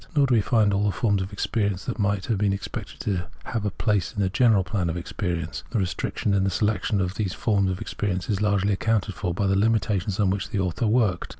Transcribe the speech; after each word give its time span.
Nor 0.15 0.25
do 0.25 0.33
we 0.33 0.41
find 0.41 0.73
all 0.73 0.85
the 0.85 0.91
forms 0.91 1.21
of 1.21 1.31
experience 1.31 1.85
that 1.85 1.99
might 1.99 2.25
have 2.25 2.39
been 2.39 2.53
expected 2.53 2.99
to 3.01 3.27
have 3.43 3.65
a 3.67 3.69
place 3.69 4.11
in 4.15 4.19
the 4.19 4.29
general 4.31 4.63
plan 4.63 4.89
of 4.89 4.97
experience. 4.97 5.63
This 5.69 5.79
restriction 5.79 6.33
in 6.33 6.43
the 6.43 6.49
selection 6.49 6.99
of 6.99 7.13
the 7.13 7.25
forms 7.25 7.69
of 7.69 7.79
experience 7.79 8.27
is 8.27 8.41
largely 8.41 8.73
accounted 8.73 9.13
for 9.13 9.31
by 9.31 9.45
the 9.45 9.53
hmitations 9.53 10.19
under 10.19 10.33
which 10.37 10.49
the 10.49 10.59
author 10.59 10.87
worked. 10.87 11.29